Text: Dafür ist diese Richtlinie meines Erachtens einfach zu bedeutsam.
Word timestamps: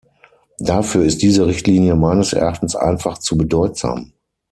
Dafür 0.57 1.05
ist 1.05 1.21
diese 1.21 1.45
Richtlinie 1.45 1.95
meines 1.95 2.33
Erachtens 2.33 2.75
einfach 2.75 3.19
zu 3.19 3.37
bedeutsam. 3.37 4.13